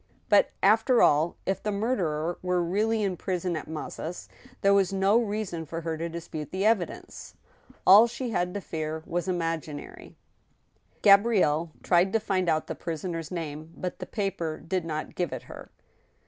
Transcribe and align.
But, 0.29 0.49
after 0.63 1.03
all, 1.03 1.35
if 1.45 1.61
the 1.61 1.71
murderer 1.71 2.39
were 2.41 2.63
really 2.63 3.03
in 3.03 3.15
prison 3.17 3.55
at 3.55 3.67
Mazas, 3.67 4.27
there 4.61 4.73
was 4.73 4.91
no 4.91 5.19
reason 5.21 5.63
for 5.63 5.81
her 5.81 5.95
to 5.95 6.09
dispute 6.09 6.49
the 6.49 6.65
evidence. 6.65 7.35
All 7.85 8.07
that 8.07 8.11
she 8.11 8.31
had 8.31 8.63
feared 8.63 9.05
was 9.05 9.27
imaginary. 9.27 10.15
THE 11.03 11.03
TWO 11.03 11.11
WIVES. 11.11 11.23
131 11.23 11.43
Gabrielle 11.43 11.71
tried 11.83 12.13
to 12.13 12.19
find 12.19 12.49
out 12.49 12.63
v 12.63 12.67
the 12.71 12.79
prisoner's 12.83 13.29
name; 13.29 13.73
but 13.77 13.99
the 13.99 14.07
paper 14.07 14.57
did 14.57 14.85
not 14.85 15.13
give 15.13 15.31
it 15.31 15.43
her. 15.43 15.69